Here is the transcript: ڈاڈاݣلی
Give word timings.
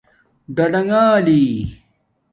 ڈاڈاݣلی 0.55 1.41